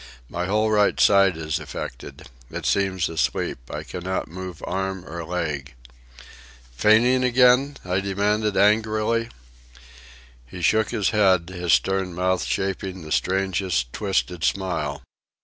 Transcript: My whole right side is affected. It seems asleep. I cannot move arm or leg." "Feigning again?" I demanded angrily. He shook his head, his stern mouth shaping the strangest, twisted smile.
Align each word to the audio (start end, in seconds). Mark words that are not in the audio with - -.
My 0.29 0.47
whole 0.47 0.71
right 0.71 0.99
side 0.99 1.37
is 1.37 1.59
affected. 1.59 2.27
It 2.49 2.65
seems 2.65 3.07
asleep. 3.07 3.59
I 3.71 3.83
cannot 3.83 4.27
move 4.27 4.63
arm 4.65 5.05
or 5.07 5.23
leg." 5.23 5.75
"Feigning 6.75 7.23
again?" 7.23 7.77
I 7.85 7.99
demanded 7.99 8.57
angrily. 8.57 9.29
He 10.47 10.63
shook 10.63 10.89
his 10.89 11.11
head, 11.11 11.49
his 11.49 11.73
stern 11.73 12.15
mouth 12.15 12.43
shaping 12.45 13.03
the 13.03 13.11
strangest, 13.11 13.93
twisted 13.93 14.43
smile. 14.43 15.03